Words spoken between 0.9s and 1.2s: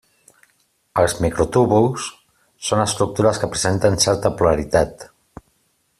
Els